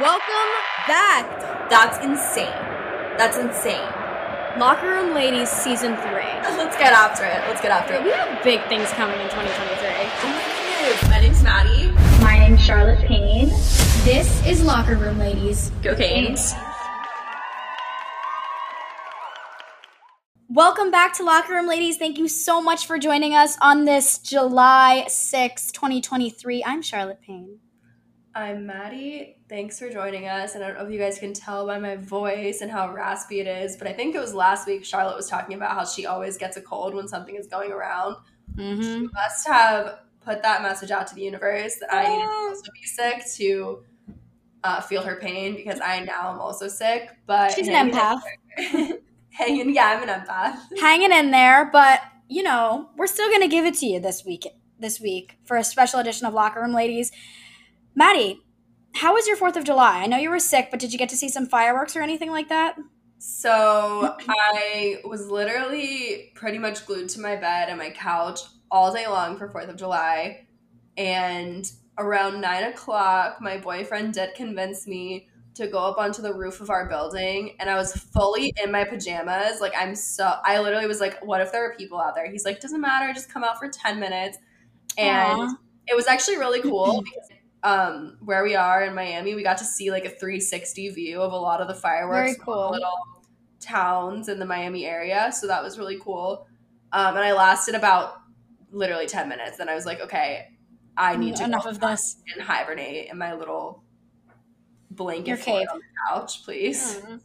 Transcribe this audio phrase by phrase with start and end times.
[0.00, 0.50] Welcome
[0.88, 1.68] back.
[1.68, 2.46] That's insane.
[3.18, 3.86] That's insane.
[4.58, 6.02] Locker Room Ladies Season 3.
[6.02, 7.46] Let's get after it.
[7.46, 8.02] Let's get after it.
[8.02, 9.88] We have big things coming in 2023.
[10.22, 10.40] Oh my
[10.80, 11.10] goodness.
[11.10, 12.22] My name's Maddi.
[12.22, 13.50] My name's Charlotte Payne.
[14.02, 15.70] This is Locker Room Ladies.
[15.82, 16.54] Go Canes.
[20.48, 21.98] Welcome back to Locker Room Ladies.
[21.98, 26.64] Thank you so much for joining us on this July 6th, 2023.
[26.64, 27.58] I'm Charlotte Payne.
[28.34, 29.34] I'm Maddi.
[29.48, 30.54] Thanks for joining us.
[30.54, 33.40] And I don't know if you guys can tell by my voice and how raspy
[33.40, 36.06] it is, but I think it was last week Charlotte was talking about how she
[36.06, 38.16] always gets a cold when something is going around.
[38.54, 38.82] Mm-hmm.
[38.82, 42.72] She must have put that message out to the universe that I needed to also
[42.72, 43.84] be sick to
[44.64, 47.10] uh, feel her pain because I now am also sick.
[47.26, 48.22] But She's an empath.
[49.30, 50.78] hanging, yeah, I'm an empath.
[50.78, 54.46] Hanging in there, but you know, we're still gonna give it to you this week
[54.78, 57.12] this week for a special edition of Locker Room Ladies.
[57.98, 58.38] Maddi,
[58.94, 60.02] how was your Fourth of July?
[60.02, 62.30] I know you were sick, but did you get to see some fireworks or anything
[62.30, 62.76] like that?
[63.18, 68.40] So I was literally pretty much glued to my bed and my couch
[68.70, 70.46] all day long for Fourth of July.
[70.96, 76.60] And around nine o'clock, my boyfriend did convince me to go up onto the roof
[76.60, 77.56] of our building.
[77.60, 79.60] And I was fully in my pajamas.
[79.60, 82.30] Like, I'm so, I literally was like, what if there are people out there?
[82.30, 84.38] He's like, doesn't matter, just come out for 10 minutes.
[84.96, 85.54] And Aw.
[85.86, 87.28] it was actually really cool because
[87.62, 91.32] um, where we are in Miami, we got to see like a 360 view of
[91.32, 92.36] a lot of the fireworks.
[92.42, 92.70] Cool.
[92.72, 92.98] Little
[93.60, 96.46] towns in the Miami area, so that was really cool.
[96.92, 98.14] Um, and I lasted about
[98.70, 99.58] literally 10 minutes.
[99.58, 100.48] Then I was like, okay,
[100.96, 102.16] I need to Enough go of this.
[102.34, 103.82] and hibernate in my little
[104.90, 105.66] blanket cave.
[105.72, 106.96] on the couch, please.
[106.96, 107.20] Mm.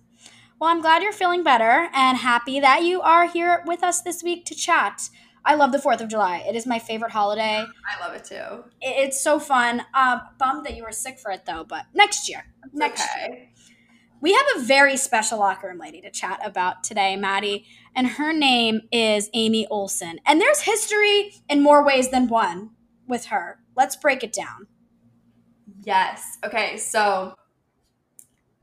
[0.60, 4.24] Well, I'm glad you're feeling better and happy that you are here with us this
[4.24, 5.10] week to chat.
[5.48, 6.44] I love the 4th of July.
[6.48, 7.64] It is my favorite holiday.
[7.90, 8.36] I love it too.
[8.84, 9.84] I- It's so fun.
[9.94, 12.44] Um, bummed that you were sick for it though, but next year.
[12.66, 13.26] It's Next year.
[13.28, 13.54] okay.
[14.20, 18.34] We have a very special locker room lady to chat about today, Maddi, and her
[18.34, 20.20] name is Amy Olson.
[20.26, 22.72] And there's history in more ways than one
[23.08, 23.60] with her.
[23.76, 24.68] Let's break it down.
[25.84, 26.40] Yes.
[26.44, 27.36] Okay, so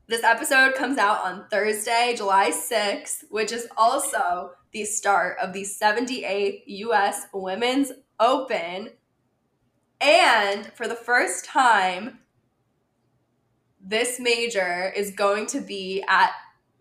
[0.07, 5.63] this episode comes out on Thursday, July 6th, which is also the start of the
[5.63, 8.89] 78th US Women's Open.
[10.01, 12.19] And for the first time,
[13.81, 16.31] this major is going to be at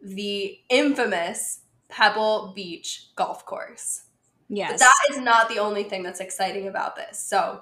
[0.02, 4.02] the infamous Pebble Beach golf course.
[4.48, 4.80] But Yes.
[4.80, 7.24] that is not the only thing that's exciting about this.
[7.24, 7.60] So,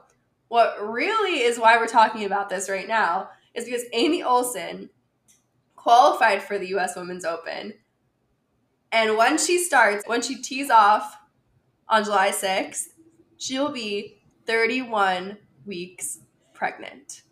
[0.48, 4.88] what really is why we're talking about this right now is because Amy Olson
[5.76, 7.75] qualified for the US Women's Open.
[8.92, 11.16] And when she starts, when she tees off
[11.88, 12.88] on July 6th,
[13.38, 16.20] she will be 31 weeks
[16.54, 17.22] pregnant.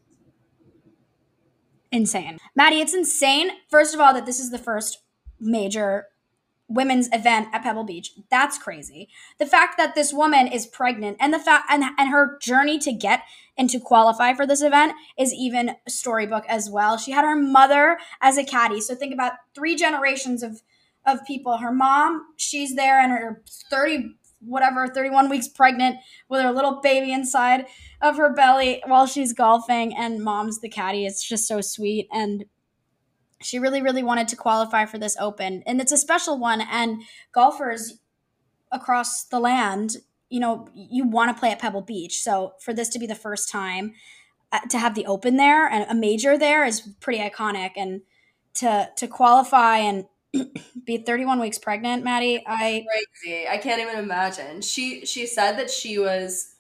[1.93, 2.39] insane.
[2.59, 4.99] Maddi, it's insane, first of all, that this is the first
[5.41, 6.07] major
[6.69, 8.13] women's event at Pebble Beach.
[8.31, 9.09] That's crazy.
[9.39, 12.93] The fact that this woman is pregnant and the fact and, and her journey to
[12.93, 13.25] get
[13.59, 16.97] and to qualify for this event is even storybook as well.
[16.97, 18.81] She had her mother as a caddy.
[18.81, 20.63] So think about three generations of
[21.07, 21.59] of people.
[21.59, 25.97] Her mom, she's there and her 30 whatever 31 weeks pregnant
[26.31, 27.67] with her little baby inside
[28.01, 29.95] of her belly while she's golfing.
[29.95, 31.05] And mom's the caddy.
[31.05, 32.09] It's just so sweet.
[32.11, 32.47] And
[33.43, 35.63] she really really wanted to qualify for this open.
[35.67, 36.63] And it's a special one.
[36.63, 37.03] And
[37.33, 37.99] golfers
[38.73, 39.97] across the land
[40.31, 42.23] you know you want to play at pebble beach.
[42.23, 43.93] So for this to be the first time
[44.53, 47.73] uh, to have the open there and a major there is pretty iconic.
[47.77, 48.03] And
[48.55, 50.07] to to qualify and
[50.85, 52.85] be 31 weeks pregnant maddi i
[53.23, 53.49] Crazy.
[53.49, 54.61] I can't even imagine.
[54.63, 56.55] She she said that she was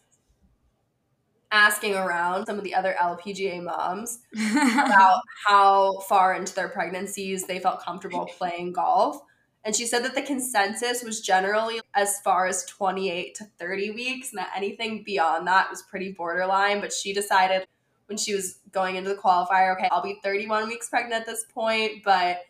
[1.53, 7.58] asking around some of the other LPGA moms about how far into their pregnancies they
[7.58, 9.20] felt comfortable playing golf.
[9.64, 14.31] And she said that the consensus was generally as far as 28 to 30 weeks,
[14.31, 16.81] and that anything beyond that was pretty borderline.
[16.81, 17.66] But she decided
[18.06, 21.44] when she was going into the qualifier, okay, I'll be 31 weeks pregnant at this
[21.52, 22.40] point, but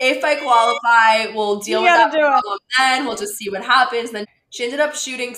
[0.00, 2.28] if I qualify, we'll deal You with that gotta do it.
[2.28, 3.06] problem then.
[3.06, 4.10] We'll just see what happens.
[4.10, 5.34] then she ended up shooting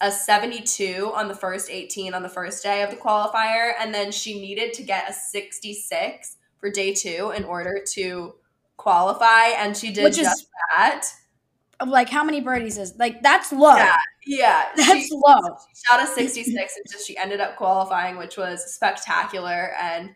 [0.00, 4.10] a 72 on the first 18 on the first day of the qualifier, and then
[4.12, 8.34] she needed to get a 66 for day two in order to
[8.76, 10.46] qualify, and she did Which is- just
[10.76, 11.06] that.
[11.86, 13.96] like how many birdies is like that's low Yeah,
[14.26, 14.64] yeah.
[14.76, 18.74] that's she, low she shot a 66 and just she ended up qualifying, which was
[18.74, 20.10] spectacular, and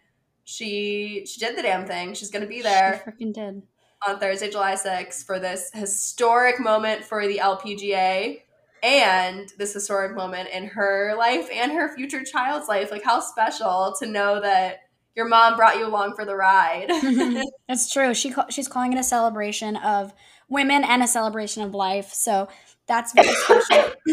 [0.44, 2.14] she she did the damn thing.
[2.14, 3.02] She's gonna be there.
[3.04, 3.62] She freaking did.
[4.06, 8.42] On Thursday, July 6th for this historic moment for the LPGA
[8.82, 12.92] and this historic moment in her life and her future child's life.
[12.92, 14.82] Like, how special to know that
[15.16, 16.86] your mom brought you along for the ride.
[17.68, 18.14] It's true.
[18.14, 20.14] She she's calling it a celebration of
[20.48, 22.14] women and a celebration of life.
[22.14, 22.48] So
[22.86, 23.92] that's very special.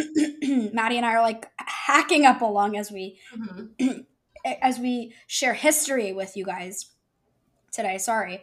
[0.73, 4.05] Maddi and I are like hacking up along as we Mhm.
[4.61, 6.87] as we share history with you guys
[7.71, 7.97] today.
[7.99, 8.41] Sorry.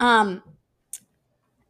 [0.00, 0.42] Um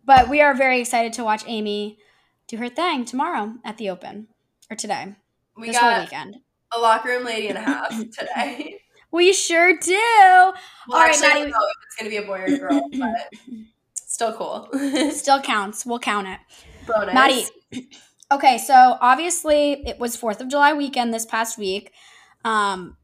[0.09, 1.99] but we are very excited to watch Amy
[2.47, 4.27] do her thing tomorrow at the open
[4.71, 5.15] or today.
[5.55, 6.37] We this whole got weekend.
[6.75, 8.81] a locker room lady and a half today.
[9.11, 9.93] We sure do.
[9.93, 10.55] Well,
[10.91, 12.89] All right, actually, I don't know if it's gonna be a boy or a girl,
[12.99, 13.65] but
[13.95, 14.69] still cool.
[15.13, 15.85] Still counts.
[15.85, 16.39] We'll count it.
[16.87, 17.15] Bonus.
[17.15, 17.87] Maddi.
[18.33, 21.93] Okay, so obviously it was 4th of July weekend this past week.
[22.45, 22.97] Um,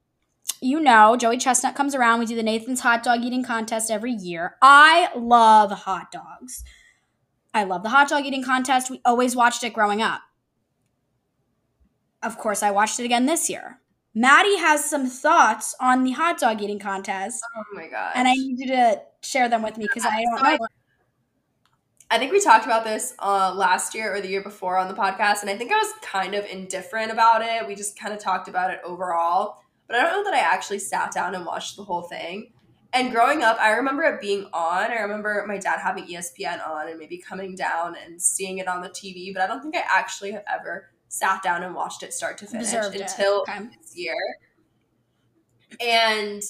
[0.61, 2.21] you know, Joey Chestnut comes around.
[2.21, 4.57] We do the Nathan's hot dog eating contest every year.
[4.63, 6.65] I love hot dogs.
[7.55, 8.91] I love the hot dog eating contest.
[8.91, 10.21] We always watched it growing up.
[12.23, 13.81] Of course, I watched it again this year.
[14.17, 18.13] Maddi has some thoughts on the hot dog eating contest, Oh my god.
[18.15, 20.67] and I need you to share them with me because I don't know.
[22.11, 24.95] I think we talked about this uh, last year or the year before on the
[24.95, 27.67] podcast, and I think I was kind of indifferent about it.
[27.67, 29.59] We just kind of talked about it overall,
[29.89, 32.53] but I don't know that I actually sat down and watched the whole thing.
[32.95, 34.91] And growing up, I remember it being on.
[34.93, 38.83] I remember my dad having ESPN on and maybe coming down and seeing it on
[38.83, 42.15] the TV, but I don't think I actually have ever sat down and watched it
[42.15, 43.03] start to finish Deserved it.
[43.03, 43.69] until Okay.
[43.81, 44.15] this year.
[45.81, 46.41] And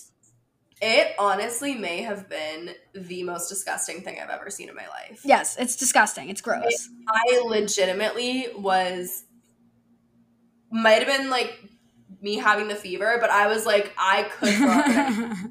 [0.82, 5.23] it honestly may have been the most disgusting thing I've ever seen in my life.
[5.25, 6.29] Yes, it's disgusting.
[6.29, 6.91] It's gross.
[7.08, 9.25] I legitimately was
[10.70, 11.58] might have been like
[12.20, 15.50] me having the fever, but I was like I could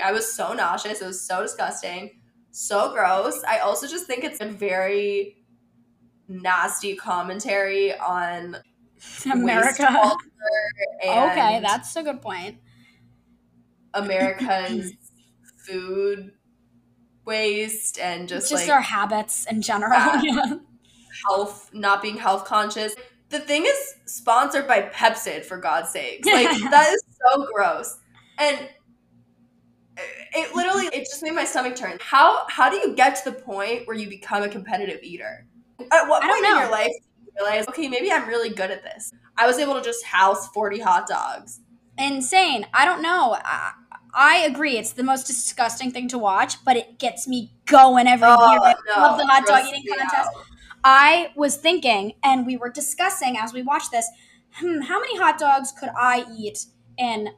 [0.00, 1.00] I was so nauseous.
[1.00, 3.42] It was so disgusting, so gross.
[3.48, 5.36] I also just think it's a very
[6.28, 8.56] nasty commentary on
[9.32, 10.16] America.
[11.04, 12.58] Okay, that's a good point.
[13.94, 14.92] America's
[15.66, 16.32] food
[17.24, 19.92] waste and just, Just, like our habits in general.
[20.22, 20.56] Yeah.
[21.28, 22.94] health, not being health conscious.
[23.28, 26.26] The thing is sponsored by Pepcid for God's sakes.
[26.32, 27.98] Like that is so gross.
[28.38, 28.68] And
[30.34, 31.98] it literally it just made my stomach turn.
[32.00, 35.46] How how do you get to the point where you become a competitive eater?
[35.90, 38.82] At what point in your life do you realize, okay, maybe I'm really good at
[38.82, 39.10] this?
[39.36, 41.60] I was able to just house 40 hot dogs.
[41.98, 42.66] Insane.
[42.72, 43.36] I don't know.
[43.44, 43.72] I,
[44.14, 44.76] I agree.
[44.78, 48.60] It's the most disgusting thing to watch, but it gets me going every Oh, year.
[48.62, 50.14] I no, love the hot dog eating contest.
[50.14, 50.44] out.
[50.84, 54.08] I was thinking, and we were discussing as we watched this,
[54.54, 56.66] hmm, how many hot dogs could I eat
[56.98, 57.28] in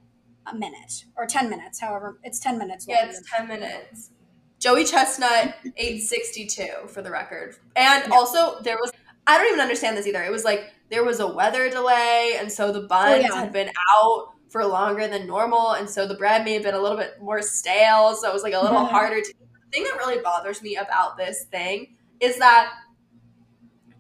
[0.47, 1.81] a minute or 10 minutes?
[1.81, 2.87] However, it's 10 minutes.
[2.89, 4.11] Yeah, it's 10 minutes.
[4.59, 7.57] Joey Chestnut, 862 for the record.
[7.77, 8.15] And Yeah.
[8.15, 8.93] also, there was,
[9.27, 10.23] I don't even understand this either.
[10.23, 13.35] It was like there was a weather delay, and so the oh, buns yeah.
[13.35, 16.81] had been out for longer than normal, and so the bread may have been a
[16.81, 19.35] little bit more stale, so it was like a little harder to.
[19.35, 22.73] The thing that really bothers me about this thing is that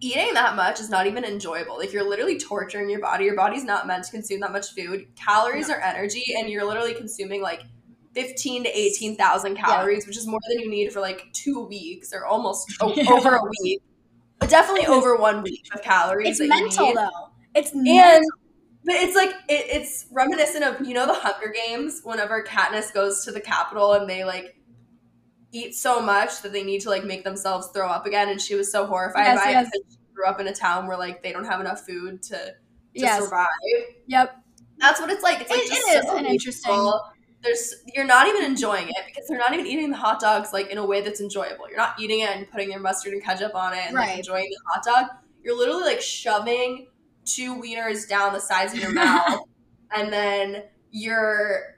[0.04, 1.78] eating that much is not even enjoyable.
[1.78, 3.24] Like you're literally torturing your body.
[3.24, 5.06] Your body's not meant to consume that much food.
[5.16, 7.62] Calories are energy, and you're literally consuming like
[8.14, 12.12] fifteen to eighteen thousand calories, which is more than you need for like two weeks
[12.12, 13.10] or almost Yeah.
[13.10, 13.80] over a week.
[14.38, 16.38] But definitely over one week of calories.
[16.40, 17.30] It's mental, though.
[17.54, 18.20] It's And mental.
[18.84, 22.00] but it's like it, it's reminiscent of you know the Hunger Games.
[22.04, 24.56] Whenever Katniss goes to the Capitol and they like
[25.54, 28.54] eat so much that they need to like make themselves throw up again, and she
[28.54, 29.66] was so horrified Yes, by yes.
[29.66, 32.22] it because she grew up in a town where like they don't have enough food
[32.24, 32.52] to to
[32.92, 33.22] Yes.
[33.22, 33.48] survive.
[34.06, 34.36] Yep.
[34.78, 35.40] That's what it's like.
[35.40, 36.92] It's like It- just it is so an interesting-
[37.42, 40.70] There's you're not even enjoying it because they're not even eating the hot dogs like
[40.70, 41.68] in a way that's enjoyable.
[41.68, 44.48] You're not eating it and putting your mustard and ketchup on it and like enjoying
[44.50, 45.16] the hot dog.
[45.42, 46.86] You're literally like shoving
[47.26, 49.40] two wieners down the sides of your mouth,
[49.94, 51.74] and then you're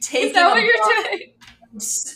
[0.00, 1.32] taking Is that what you're doing?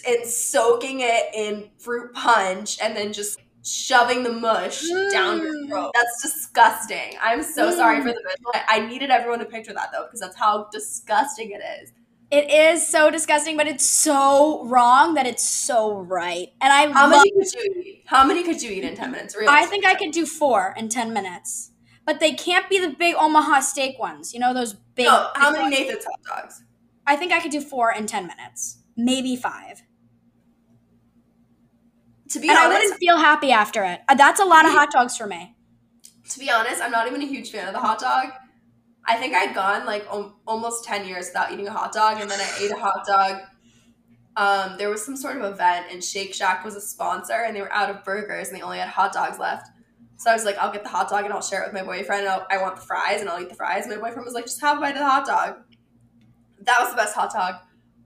[0.07, 5.69] And soaking it in fruit punch, and then just shoving the mush down your Mm.
[5.69, 5.91] throat.
[5.95, 7.17] That's disgusting.
[7.21, 8.03] I'm so sorry Mm.
[8.05, 8.53] for the visual.
[8.69, 11.93] I- needed everyone to picture that though, because that's how disgusting it is.
[12.31, 16.53] It is so disgusting, but it's so wrong that it's so right.
[16.61, 18.03] And I How love many could you eat?
[18.07, 19.35] How many could you eat in ten minutes?
[19.35, 19.49] Really?
[19.49, 21.73] I think I could do four in 10 minutes.
[22.07, 24.33] But they can't be the big Omaha steak ones.
[24.33, 25.07] You know, those big.
[25.07, 25.79] No, how many ones?
[25.79, 26.63] Nathan's hot dogs?
[27.07, 28.79] I think I could do four in 10 minutes.
[29.05, 29.83] Maybe five.
[32.31, 34.01] To be and I honest, wouldn't feel happy after it.
[34.09, 35.57] Uh, That's a lot of hot dogs for me.
[36.29, 38.27] to be honest, I'm not even a huge fan of the hot dog.
[39.05, 42.31] I think I'd gone like om- almost 10 years without eating a hot dog, and
[42.31, 43.41] then I ate a hot dog.
[44.37, 47.61] Um, there was some sort of event, and Shake Shack was a sponsor, and they
[47.63, 49.67] were out of burgers, and they only had hot dogs left.
[50.17, 51.83] So I was like, I'll get the hot dog and I'll share it with my
[51.83, 52.29] boyfriend.
[52.29, 53.89] I'll, I want the fries, and I'll eat the fries.
[53.89, 55.57] My boyfriend was like, just have a bite of the hot dog.
[56.61, 57.55] That was the best hot dog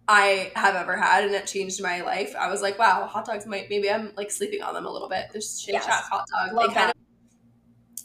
[0.07, 2.35] I have ever had, and it changed my life.
[2.39, 5.09] I was like, wow, hot dogs might maybe I'm like sleeping on them a little
[5.09, 5.27] bit.
[5.33, 5.87] There's Shake Yes.
[5.87, 6.55] Shack hot dog.
[6.55, 6.97] Love they kind that.
[6.97, 7.03] of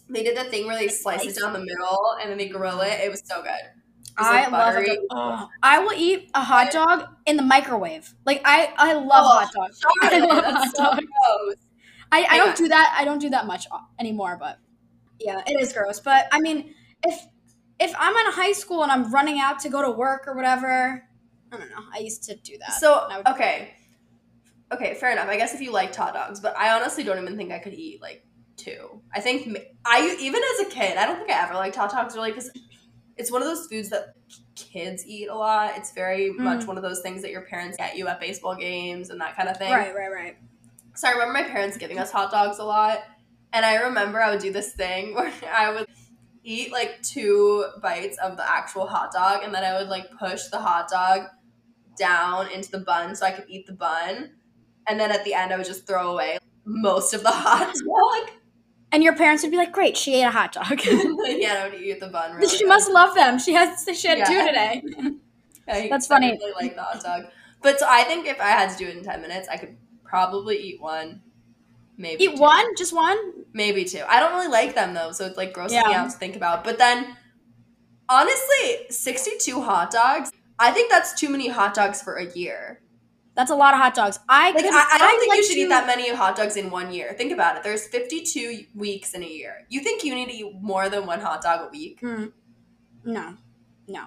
[0.09, 2.81] they did the thing where they slice it down the middle and then they grill
[2.81, 2.99] it.
[3.01, 3.51] It was so good.
[3.51, 4.99] It was, I like, love it.
[5.11, 8.13] Oh, I will eat a hot dog in the microwave.
[8.25, 9.79] Like I, I love Oh, hot dogs.
[10.01, 11.05] I love that's hot so dogs.
[11.05, 11.55] gross.
[12.11, 12.95] I, I don't do that.
[12.97, 14.37] I don't do that much uh, anymore.
[14.39, 14.57] But
[15.19, 15.99] yeah, it is gross.
[15.99, 16.73] But I mean,
[17.05, 17.19] if
[17.79, 21.03] if I'm in high school and I'm running out to go to work or whatever,
[21.51, 21.83] I don't know.
[21.93, 22.73] I used to do that.
[22.73, 23.73] So okay,
[24.71, 25.27] okay, fair enough.
[25.27, 27.73] I guess if you liked hot dogs, but I honestly don't even think I could
[27.73, 28.25] eat like
[28.57, 29.01] two.
[29.13, 32.15] I think I even as a kid, I don't think I ever liked hot dogs
[32.15, 32.51] really because
[33.17, 34.13] it's one of those foods that
[34.55, 35.73] kids eat a lot.
[35.77, 36.67] It's very much Mm.
[36.67, 39.49] one of those things that your parents get you at baseball games and that kind
[39.49, 39.71] of thing.
[39.73, 40.37] right, right, right.
[40.95, 42.99] So I remember my parents giving us hot dogs a lot.
[43.51, 45.87] And I remember I would do this thing where I would
[46.43, 50.45] eat like two bites of the actual hot dog and then I would like push
[50.47, 51.27] the hot dog
[51.99, 54.31] down into the bun so I could eat the bun.
[54.87, 58.31] And then at the end I would just throw away most of the hot dog.
[58.91, 60.81] And your parents would be like, "Great, she ate a hot dog.
[60.85, 62.35] yeah, I would eat the bun.
[62.35, 62.69] Really she good.
[62.69, 63.37] must love them.
[63.37, 64.81] She has she had two today."
[65.71, 66.27] I That's funny.
[66.31, 67.25] I really like the hot dog.
[67.61, 69.77] But so I think if I had to do it in 10 minutes, I could
[70.03, 71.21] probably eat one.
[71.97, 72.41] Maybe Eat two.
[72.41, 73.17] one, just one.
[73.53, 74.01] Maybe two.
[74.07, 76.01] I don't really like them though, so it's like grossing me Yeah.
[76.03, 76.63] out to think about.
[76.63, 77.15] But then,
[78.07, 80.31] honestly, sixty-two hot dogs.
[80.59, 82.81] I think that's too many hot dogs for a year.
[83.35, 84.19] That's a lot of hot dogs.
[84.27, 86.57] I Like I, I don't I'd think you should to- eat that many hot dogs
[86.57, 87.13] in one year.
[87.17, 87.63] Think about it.
[87.63, 89.65] There's fifty-two weeks in a year.
[89.69, 92.01] You think you need to eat more than one hot dog a week?
[92.01, 92.33] Mm.
[93.05, 93.35] No,
[93.87, 94.05] no.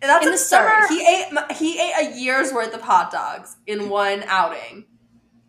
[0.00, 0.46] That's In the absurd.
[0.46, 4.84] summer- he ate he ate a year's worth of hot dogs in one outing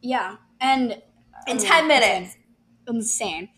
[0.01, 1.00] Yeah, and
[1.46, 2.36] in ten minutes.
[2.88, 3.50] insane.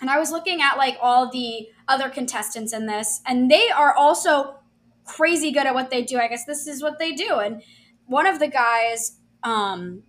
[0.00, 3.92] And I was looking at like all the other contestants in this, and they are
[3.92, 4.59] also
[5.16, 6.18] crazy good at what they do.
[6.18, 7.34] I guess this is what they do.
[7.38, 7.62] And
[8.06, 10.02] one of the guys um,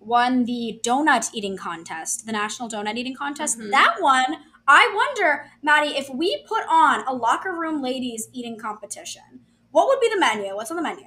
[0.00, 3.58] won the donut eating contest, the national donut eating contest.
[3.58, 3.70] Mhm.
[3.70, 4.36] That one,
[4.66, 9.22] I wonder, Maddi, if we put on a locker room ladies eating competition,
[9.70, 10.54] what would be the menu?
[10.54, 11.04] What's on the menu?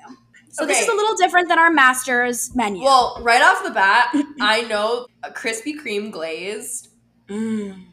[0.49, 2.83] So this is a little different than our masters menu.
[2.83, 6.89] Well, right off the bat, I know a Krispy Kreme glazed.
[7.27, 7.87] Mm.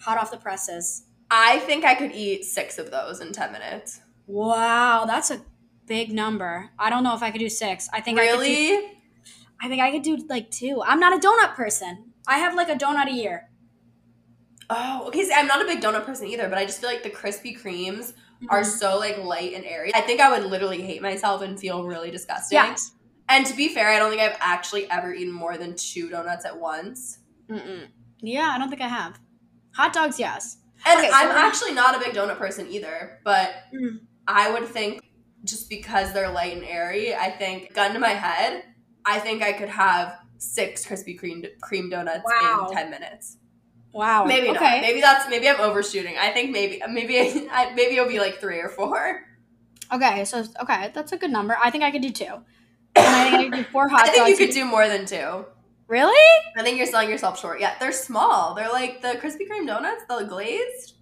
[0.00, 1.04] hot off the presses.
[1.30, 4.00] I think I could eat six of those in ten minutes.
[4.26, 5.42] Wow, that's a
[5.86, 6.70] big number.
[6.78, 7.88] I don't know if I could do six.
[7.92, 8.90] I think I could do, Really?
[9.60, 10.82] I think I could do like two.
[10.84, 12.12] I'm not a donut person.
[12.26, 13.50] I have like a donut a year.
[14.70, 15.24] Oh, okay.
[15.24, 17.58] See, I'm not a big donut person either, but I just feel like the Krispy
[17.58, 18.14] Kremes
[18.48, 19.94] are so like light and airy.
[19.94, 22.56] I think I would literally hate myself and feel really disgusting.
[22.56, 22.92] Yes.
[23.28, 26.44] And to be fair, I don't think I've actually ever eaten more than two donuts
[26.44, 27.18] at once.
[27.48, 27.86] Mm-mm.
[28.20, 29.18] Yeah, I don't think I have.
[29.76, 30.58] Hot dogs, yes.
[30.86, 34.00] And Okay, so I'm we're- actually not a big donut person either, but Mm.
[34.26, 35.00] I would think
[35.44, 38.64] just because they're light and airy, I think gun to my head,
[39.04, 42.66] I think I could have six Krispy Kreme cream donuts Wow.
[42.68, 43.36] in ten minutes.
[43.92, 44.24] Wow.
[44.24, 44.58] Maybe okay.
[44.58, 44.80] not.
[44.80, 46.16] Maybe that's maybe I'm overshooting.
[46.18, 47.18] I think maybe maybe
[47.52, 49.20] I, maybe it'll be like three or four.
[49.92, 51.56] Okay, so okay, that's a good number.
[51.62, 52.24] I think I could do two.
[52.96, 54.30] And I think I could do four hot I think dogs.
[54.30, 55.44] you could do more than two.
[55.88, 56.30] Really?
[56.56, 57.60] I think you're selling yourself short.
[57.60, 58.54] Yeah, they're small.
[58.54, 60.94] They're like the Krispy Kreme donuts, the glazed.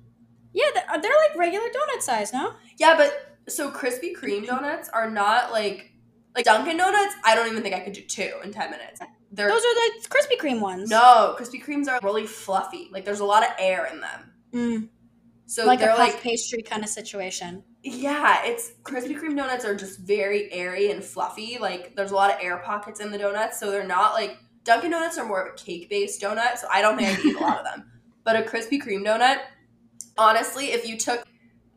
[0.53, 2.53] Yeah, they're, they're like regular donut size, no?
[2.79, 5.91] Yeah, but so Krispy Kreme donuts are not like
[6.35, 7.15] like Dunkin' Donuts.
[7.25, 9.01] I don't even think I could do two in ten minutes.
[9.31, 10.91] They're Those are the Krispy Kreme ones.
[10.91, 12.89] no Krispy Kremes are really fluffy.
[12.93, 14.33] Like there's a lot of air in them.
[14.55, 14.89] Mm,
[15.47, 17.65] So like a they're puff like pastry kind of situation.
[17.83, 21.59] yeah, it's Krispy Kreme donuts are just very airy and fluffy.
[21.61, 24.91] Like there's a lot of air pockets in the donuts, so they're not like Dunkin'
[24.93, 26.57] Donuts are more of a cake based donut.
[26.59, 27.89] So I don't think I could eat a lot of them.
[28.25, 29.39] But a Krispy Kreme donut,
[30.19, 31.25] honestly, if you took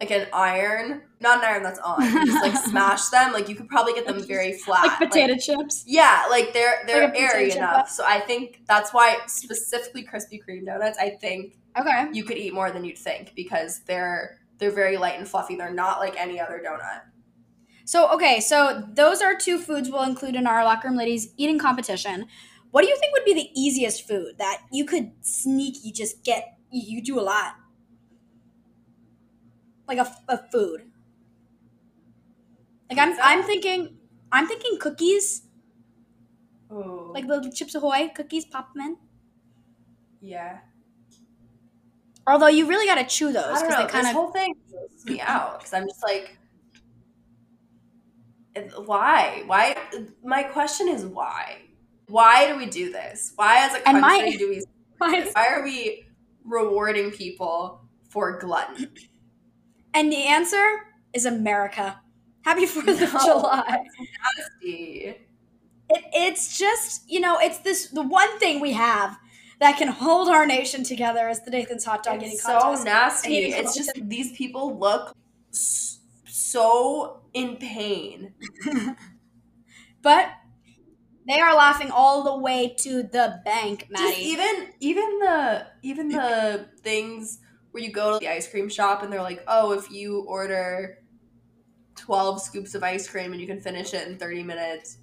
[0.02, 3.70] like an iron, not an iron that's on, just like smash them, like you could
[3.70, 4.84] probably get them very flat.
[4.84, 5.84] like potato chips.
[5.88, 7.90] Yeah, like they're they're Like airy enough.
[7.90, 12.08] So I think that's why specifically Krispy Kreme donuts, I think Okay.
[12.14, 15.56] you could eat more than you'd think because they're they're very light and fluffy.
[15.56, 17.02] They're not like any other donut.
[17.86, 21.60] So okay, so those are two foods we'll include in our locker room ladies eating
[21.60, 22.26] competition.
[22.72, 26.58] What do you think would be the easiest food that you could sneaky just get?
[26.72, 27.56] You do a lot,
[29.88, 30.92] like a, a food.
[32.90, 33.98] Like I'm, I'm thinking,
[34.32, 35.44] I'm thinking cookies,
[36.70, 38.98] Oh, like the Chips Ahoy cookies, pop them in.
[40.22, 40.60] yeah.
[42.28, 44.14] Although you really got to chew those because they kind this of.
[44.14, 46.38] whole thing grosses me out because I'm just like,
[48.56, 49.44] eh, why?
[49.46, 49.76] Why?
[50.24, 51.58] My question is why?
[52.08, 53.34] Why do we do this?
[53.36, 54.64] Why, as a country, my- do we?
[54.98, 56.06] Why are we
[56.46, 58.88] rewarding people for gluttony?
[59.96, 60.82] And the answer
[61.14, 62.02] is America.
[62.44, 63.20] Happy Fourth of No.
[63.26, 63.86] July.
[64.38, 65.16] Nasty.
[65.90, 69.18] It, it's just you know, it's this the one thing we have
[69.60, 72.86] that can hold our nation together is the Nathan's hot dog eating It's so contest.
[72.86, 73.38] nasty.
[73.46, 75.16] It's just these people look
[75.52, 78.34] so in pain.
[80.02, 80.30] but
[81.28, 86.70] they are laughing all the way to the bank, Just even even the even the
[86.84, 87.40] things
[87.76, 91.00] where you go to the ice cream shop and they're like, "Oh, if you order
[91.98, 95.00] 12 scoops of ice cream and you can finish it in 30 minutes,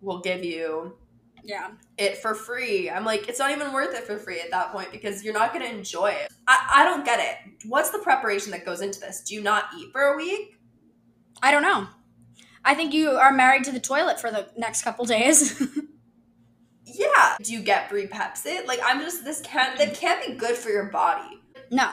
[0.00, 0.96] we'll give you
[1.42, 1.72] yeah.
[1.98, 4.92] it for free." I'm like, it's not even worth it for free at that point
[4.92, 6.32] because you're not going to enjoy it.
[6.46, 7.66] I I don't get it.
[7.66, 9.22] What's the preparation that goes into this?
[9.22, 10.60] Do you not eat for a week?
[11.42, 11.88] I don't know.
[12.64, 15.60] I think you are married to the toilet for the next couple days.
[16.84, 17.36] Yeah.
[17.42, 18.66] Do you get free Pepsi?
[18.66, 21.40] Like I'm just this can't that can't be good for your body.
[21.70, 21.90] no.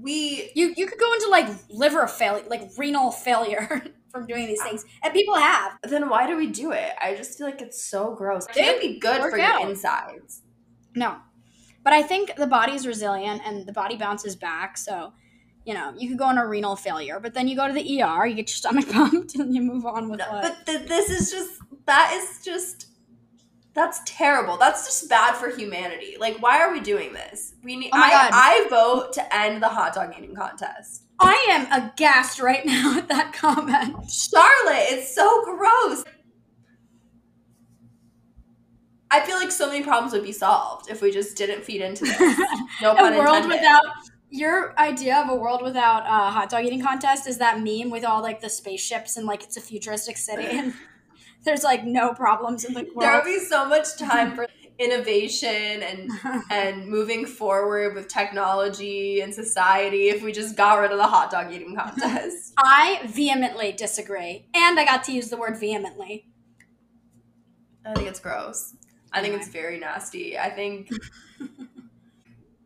[0.00, 4.62] We You you could go into like liver failure, like renal failure from doing these
[4.62, 4.84] things.
[5.02, 5.78] And people have.
[5.84, 6.90] then why do we do it?
[7.00, 8.46] I just feel like it's so gross.
[8.46, 9.60] It can't be good for out.
[9.60, 10.42] your insides.
[10.94, 11.16] No.
[11.82, 14.78] But I think the body's resilient and the body bounces back.
[14.78, 15.12] So,
[15.66, 18.26] you know, you could go into renal failure, but then you go to the ER,
[18.26, 20.42] you get your stomach pumped, and you move on with No, what.
[20.42, 22.86] but th- this is just that is just
[23.74, 24.56] that's terrible.
[24.56, 26.16] That's just bad for humanity.
[26.18, 27.54] Like, why are we doing this?
[27.64, 27.90] We need.
[27.92, 28.30] Oh I, God.
[28.32, 31.04] I vote to end the hot dog eating contest.
[31.20, 34.10] I am aghast right now at that comment.
[34.10, 36.04] Charlotte, it's so gross.
[39.10, 42.04] I feel like so many problems would be solved if we just didn't feed into
[42.04, 42.18] this.
[42.82, 43.58] No pun a world intended.
[43.60, 43.84] without
[44.30, 48.04] your idea of a world without a hot dog eating contest is that meme with
[48.04, 50.72] all like the spaceships and like it's a futuristic city
[51.44, 52.94] there's like no problems in the world.
[53.00, 53.40] there would world.
[53.40, 54.46] be so much time for
[54.78, 56.10] innovation and
[56.50, 61.30] and moving forward with technology and society if we just got rid of the hot
[61.30, 62.52] dog eating contest.
[62.58, 66.28] I vehemently disagree, and I got to use the word vehemently.
[67.86, 68.74] I think it's gross.
[69.12, 70.36] I think it's very nasty.
[70.38, 70.88] I think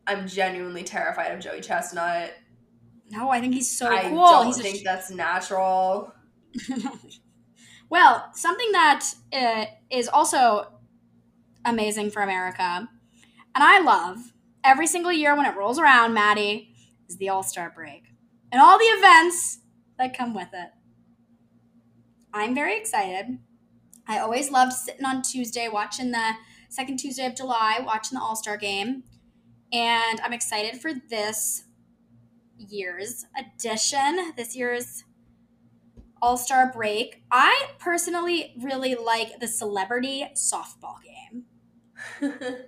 [0.07, 2.33] I'm genuinely terrified of Joey Chestnut.
[3.11, 4.25] No, I think he's so I cool.
[4.25, 6.13] don't he's think that's natural.
[7.91, 10.73] Well, something that uh, is also
[11.65, 12.89] amazing for America,
[13.55, 16.69] and I love every single year when it rolls around, Maddi,
[17.09, 18.05] is the All Star break
[18.53, 19.61] and all the events
[19.99, 20.71] that come with it.
[22.33, 23.39] I'm very excited.
[24.07, 26.33] I always loved sitting on Tuesday watching the
[26.69, 29.05] second Tuesday of July, watching the All Star game.
[29.73, 31.65] And I'm excited for this
[32.57, 35.05] year's edition, this year's
[36.23, 37.23] all Star break.
[37.31, 41.45] I personally really like the celebrity softball game.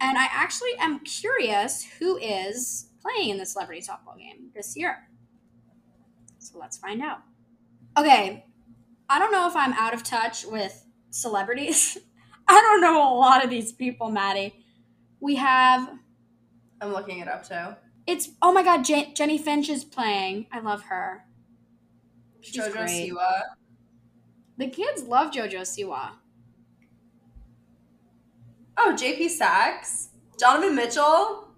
[0.00, 5.08] And I actually am curious who is playing in the celebrity softball game this year.
[6.38, 7.18] So let's find out.
[7.98, 8.46] Okay,
[9.10, 11.98] I don't know if I'm out of touch with celebrities.
[12.48, 14.54] I don't know a lot of these people, Maddi.
[15.20, 15.90] We have
[16.80, 17.76] I'm looking it up too.
[18.06, 20.46] it's oh my god, Jen- Jennie Finch is playing.
[20.50, 21.26] I love her.
[22.40, 23.12] She's Jojo great.
[23.12, 23.42] Siwa.
[24.56, 26.12] The kids love JoJo Siwa.
[28.76, 30.08] Oh, JP Saxe.
[30.38, 31.48] Donovan Mitchell.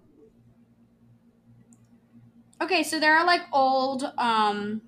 [2.61, 4.81] Okay, so there are like old um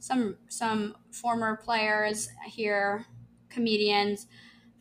[0.00, 3.06] some some former players here,
[3.48, 4.26] comedians.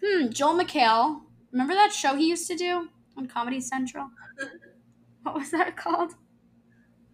[0.03, 1.21] Hmm, Joel McHale.
[1.51, 4.09] Remember that show he used to do on Comedy Central?
[5.23, 6.13] what was that called?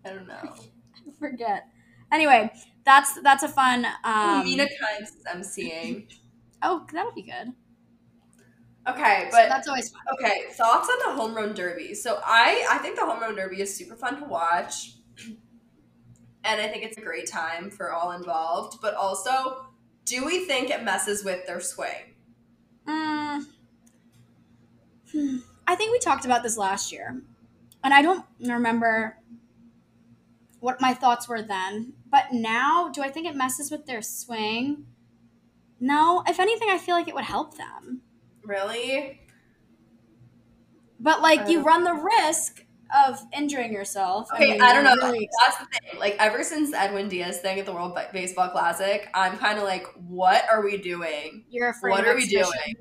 [0.06, 0.36] I don't know.
[0.43, 1.67] I forget.
[2.12, 2.52] Anyway,
[2.86, 6.12] that's that's a fun um Mina Kimes is emceeing.
[6.62, 7.54] Oh, that'll be good.
[8.88, 10.02] Okay, So but that's always fun.
[10.13, 11.96] Okay, thoughts on the home run derby.
[11.96, 14.98] So I I think the home run derby is super fun to watch.
[16.44, 19.65] And I think it's a great time for all involved, but also
[20.06, 22.13] do we think it messes with their swing?
[22.88, 23.46] Mm.
[25.12, 25.38] Hmm.
[25.68, 27.22] I think we talked about this last year,
[27.84, 29.18] and I don't remember
[30.65, 31.93] what my thoughts were then.
[32.10, 34.88] But now, do I think it messes with their swing?
[35.80, 36.23] No.
[36.28, 38.01] If anything, I feel like it would help them.
[38.43, 39.21] Really?
[40.99, 41.63] But like, you Uh.
[41.63, 42.65] run the risk
[43.06, 44.28] of injuring yourself.
[44.34, 44.95] Okay, mean, I don't know.
[44.95, 45.99] really- That's the thing.
[45.99, 49.65] Like ever since the Edwin Diaz thing at the World Baseball Classic, I'm kind of
[49.65, 51.45] like, what are we doing?
[51.49, 51.91] you're afraid.
[51.91, 52.75] What are we doing?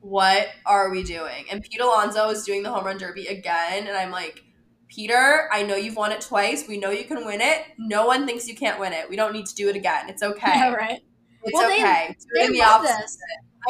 [0.00, 1.44] What are we doing?
[1.50, 4.42] And Pete Alonso is doing the home run derby again, and I'm like,
[4.94, 6.68] Peter, I know you've won it twice.
[6.68, 7.62] We know you can win it.
[7.78, 9.08] No one thinks you can't win it.
[9.08, 10.08] We don't need to do it again.
[10.08, 10.52] It's okay.
[10.54, 11.00] Yeah, right.
[11.44, 12.14] It's Well, okay.
[12.34, 12.98] They in the love opposite.
[13.00, 13.18] this.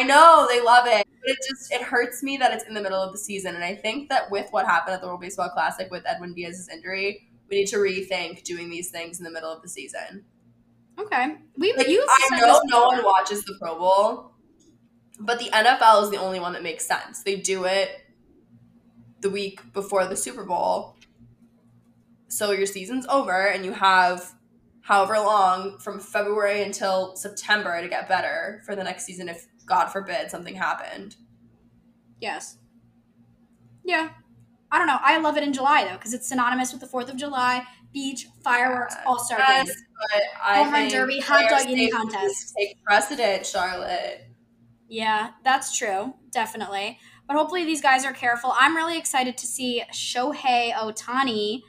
[0.00, 2.80] I know they love it, but it just it hurts me that it's in the
[2.80, 3.54] middle of the season.
[3.54, 6.68] And I think that with what happened at the World Baseball Classic with Edwin Diaz's
[6.68, 10.24] injury, we need to rethink doing these things in the middle of the season.
[10.98, 11.36] Okay.
[11.58, 14.32] We Like, you I know no one watches the Pro Bowl,
[15.20, 17.22] but the NFL is the only one that makes sense.
[17.22, 17.90] They do it
[19.20, 20.96] the week before the Super Bowl.
[22.32, 24.32] So your season's over and you have
[24.80, 29.88] however long from February until September to get better for the next season if God
[29.88, 31.16] forbid something happened.
[32.22, 32.56] Yes.
[33.84, 34.10] Yeah.
[34.70, 34.98] I don't know.
[35.02, 38.26] I love it in July though because it's synonymous with the Fourth of July, beach,
[38.42, 39.02] fireworks, Yeah.
[39.06, 39.82] all star Yes, games.
[40.00, 42.54] but I Home run derby, hot dog eating contest.
[42.56, 44.26] Take precedent, Charlotte.
[44.88, 46.14] Yeah, that's true.
[46.30, 46.98] Definitely.
[47.28, 48.54] But hopefully these guys are careful.
[48.58, 51.60] I'm really excited to see Shohei Ohtani.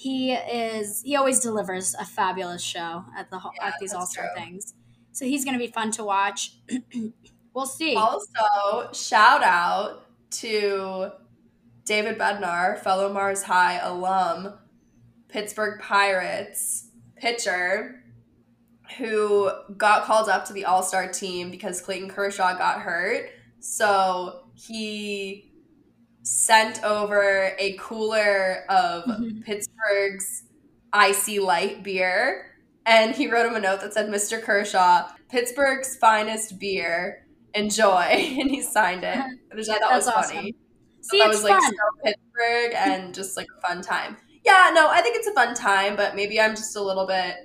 [0.00, 4.30] He is he always delivers a fabulous show at the Yeah, at these All Star
[4.34, 4.72] things.
[5.12, 6.54] So he's going to be fun to watch.
[7.54, 7.96] we'll see.
[7.96, 11.10] Also, shout out to
[11.84, 14.54] David Bednar, fellow Mars High alum,
[15.28, 18.02] Pittsburgh Pirates pitcher,
[18.96, 23.32] who got called up to the All Star team because Clayton Kershaw got hurt.
[23.58, 25.49] So he
[26.22, 29.44] sent over a cooler of Mhm.
[29.44, 30.44] Pittsburgh's
[30.92, 32.46] IC Light beer.
[32.86, 34.40] And he wrote him a note that said, Mr.
[34.42, 37.26] Kershaw, Pittsburgh's finest beer.
[37.54, 38.36] Enjoy.
[38.40, 39.18] And he signed it,
[39.54, 40.36] which I thought That's was awesome.
[40.36, 40.54] funny.
[41.02, 41.70] see, that was like so
[42.04, 44.16] Pittsburgh and just like a fun time.
[44.44, 47.36] Yeah, no, I think it's a fun time, but maybe I'm just a little bit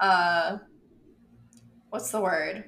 [0.00, 0.58] uh
[1.90, 2.64] what's the word?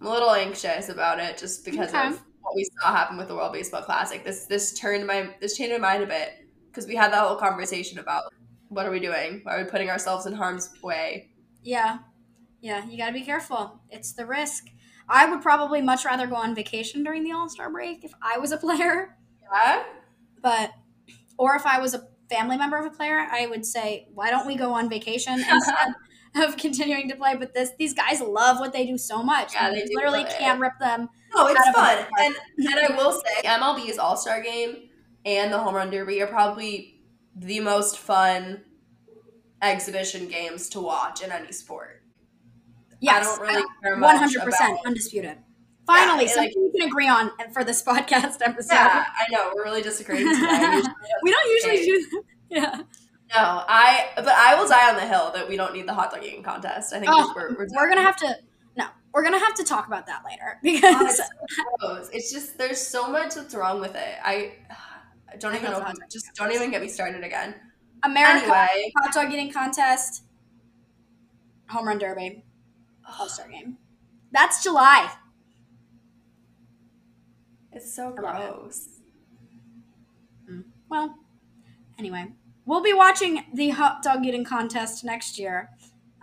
[0.00, 2.08] I'm a little anxious about it just because Okay.
[2.08, 4.24] of what we saw happen with the World Baseball Classic.
[4.24, 6.32] This this turned my this changed my mind a bit
[6.68, 8.24] because we had that whole conversation about
[8.68, 9.40] what are we doing?
[9.42, 11.30] Why are we putting ourselves in harm's way?
[11.62, 11.98] Yeah.
[12.60, 13.80] Yeah, you got to be careful.
[13.90, 14.64] It's the risk.
[15.08, 18.38] I would probably much rather go on vacation during the All Star break if I
[18.38, 19.16] was a player.
[19.52, 19.84] Yeah?
[20.46, 20.70] but
[21.38, 24.46] or if I was a family member of a player, I would say, why don't
[24.46, 25.88] we go on vacation instead
[26.44, 27.36] of continuing to play?
[27.36, 29.54] But this these guys love what they do so much.
[29.54, 31.08] Yeah, and they literally can't rip them.
[31.34, 31.96] No, it's Out fun.
[31.98, 32.08] park.
[32.20, 34.88] And and I will say MLB's All Star Game
[35.24, 37.00] and the Home Run Derby are probably
[37.34, 38.62] the most fun
[39.62, 42.02] exhibition games to watch in any sport.
[43.00, 45.38] Yes, I don't really care much one hundred percent undisputed.
[45.86, 48.74] Finally, Yeah, something we can agree on for this podcast episode.
[48.74, 49.52] Yeah, I know.
[49.54, 50.82] We're really disagreeing today.
[51.22, 52.22] We don't usually do that.
[52.48, 52.80] Yeah,
[53.34, 54.08] no, I.
[54.16, 56.42] But I will die on the hill that we don't need the hot dog eating
[56.42, 56.92] contest.
[56.92, 58.36] I think Oh, we're, we're, we're gonna have to.
[58.76, 61.30] No, we're gonna have to talk about that later Oh, because it's,
[61.80, 62.08] so.
[62.12, 64.14] It's just there's so much that's wrong with it.
[64.24, 64.52] I,
[65.32, 65.92] I don't I even know.
[66.10, 67.54] Just don't even get me started again.
[68.04, 70.22] America Anyway, hot dog eating contest,
[71.68, 72.44] home run derby,
[73.18, 73.78] All Star game.
[74.32, 75.10] That's July.
[77.72, 78.52] it's so love it.
[78.52, 78.88] gross.
[80.50, 80.64] Mm.
[80.88, 81.18] Well,
[81.98, 82.26] anyway,
[82.66, 85.70] we'll be watching the hot dog eating contest next year.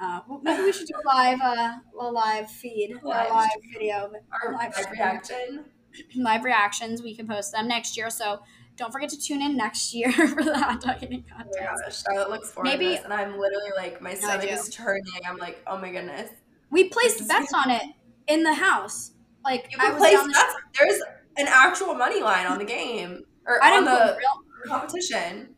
[0.01, 3.49] Uh, well, maybe we should do a live, uh, a live feed, or a Live
[3.71, 4.11] video,
[4.43, 5.65] Our Live live reaction.
[6.15, 7.01] live reactions.
[7.01, 8.09] We can post them next year.
[8.09, 8.39] So
[8.75, 11.57] don't forget to tune in next year for the hot dog eating contest.
[11.59, 14.51] Oh my gosh, Charlotte looks forward Maybe- to this, and I'm literally like, my stomach
[14.51, 15.03] is turning.
[15.25, 16.29] I'm like, oh my goodness.
[16.69, 17.83] We placed bets on it
[18.27, 19.11] in the house.
[19.45, 20.55] Like You I can was place the bets.
[20.79, 21.01] There's
[21.37, 24.43] an actual money line on the game or I on the real.
[24.67, 25.55] competition.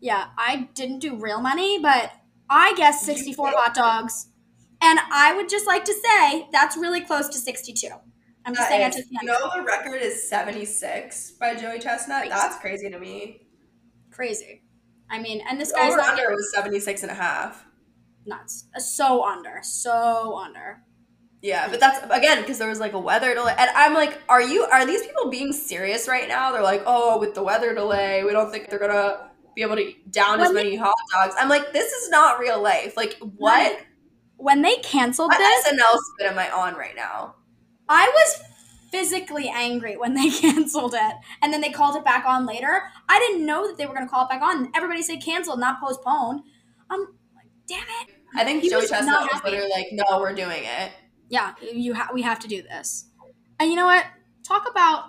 [0.00, 2.10] Yeah, I didn't do real money, but
[2.48, 4.28] I guessed 64 hot dogs.
[4.82, 7.88] And I would just like to say that's really close to 62.
[8.46, 11.78] I'm just saying I That is- took you know the record is 76 by Joey
[11.78, 12.20] Chestnut.
[12.22, 12.34] Crazy.
[12.34, 13.46] That's crazy to me.
[14.10, 14.62] crazy.
[15.10, 17.64] I mean, and this guy's over under was 76 and a half.
[18.26, 18.66] nuts.
[18.76, 19.58] Uh, so under.
[19.62, 20.82] So under.
[21.42, 24.42] Yeah, but that's again because there was like a weather delay, and I'm like, are
[24.42, 24.62] you?
[24.64, 26.52] Are these people being serious right now?
[26.52, 29.92] They're like, oh, with the weather delay, we don't think they're gonna be able to
[30.10, 31.34] down as When they- many hot dogs.
[31.38, 32.96] I'm like, this is not real life.
[32.96, 33.78] Like, what?
[34.36, 37.34] When they canceled What this, SNL spit am I on right now?
[37.88, 38.42] I was
[38.90, 41.14] physically angry when they canceled it.
[41.42, 42.82] And then they called it back on later.
[43.08, 44.70] I didn't know that they were going to call it back on.
[44.74, 46.40] Everybody said canceled, not postponed.
[46.88, 47.00] I'm
[47.36, 48.14] like, damn it.
[48.34, 50.92] I think He Joey Chestnut was literally like, no, we're doing it.
[51.28, 53.06] Yeah, you ha- we have to do this.
[53.58, 54.06] And you know what?
[54.42, 55.04] Talk about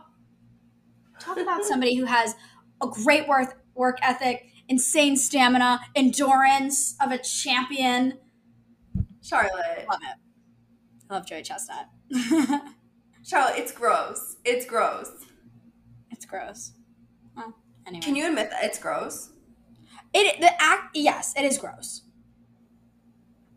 [1.19, 2.35] talk about somebody who has
[2.81, 8.19] a great work work ethic, insane stamina, endurance of a champion.
[9.23, 10.17] Charlotte, Love it.
[11.09, 11.87] I love Joey Chestnut.
[13.25, 14.37] Charlotte, it's gross.
[14.45, 15.09] It's gross.
[16.11, 16.73] it's gross.
[17.35, 17.55] Well,
[17.87, 18.01] anyway.
[18.01, 19.31] Can you admit that it's gross?
[20.13, 22.03] It the act yes, it is gross.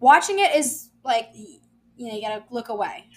[0.01, 3.09] Watching it is like you know you gotta look away.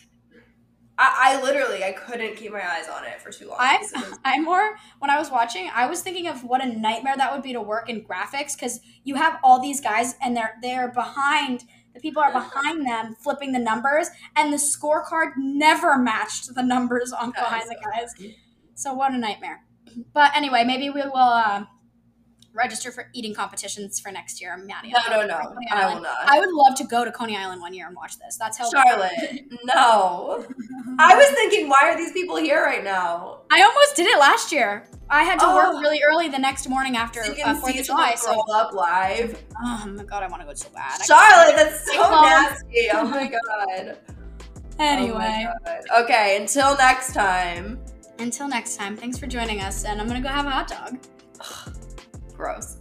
[1.00, 3.58] I, I literally, I couldn't keep my eyes on it for too long.
[3.60, 7.16] I'm was- I'm more when I was watching, I was thinking of what a nightmare
[7.18, 10.56] that would be to work in graphics because you have all these guys and they're
[10.62, 16.54] they're behind The people are behind them flipping the numbers, and the scorecard never matched
[16.54, 18.14] the numbers on behind the guys.
[18.76, 19.64] So what a nightmare.
[20.14, 21.66] But anyway, maybe we will uh,
[22.58, 24.92] register for eating competitions for next year, i'm Maddi.
[24.92, 25.56] No, no, no.
[25.72, 26.16] I will not.
[26.26, 28.38] I would love to go to Coney Island one year and watch this.
[28.38, 29.12] That's how Charlotte,
[29.64, 30.46] no.
[31.00, 33.42] I was thinking, why are these people here right now?
[33.52, 34.88] I almost did it last year.
[35.10, 35.56] I had to Oh.
[35.56, 38.16] work really early the next morning after So you uh, can Fourth see of July.
[38.16, 39.42] So, up live.
[39.64, 41.00] oh my god, I want to go so bad.
[41.06, 42.88] Charlotte, that's so nasty.
[42.92, 43.28] Oh my
[43.78, 43.98] god.
[44.80, 46.04] Anyway, Oh my God.
[46.04, 47.80] Okay, until next time.
[48.20, 50.98] until next time, thanks for joining us, and I'm gonna go have a hot dog.
[52.38, 52.78] Gross.